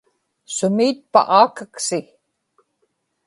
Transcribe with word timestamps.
sumi 0.55 0.85
itpa 0.91 1.21
aakaksi 1.39 1.99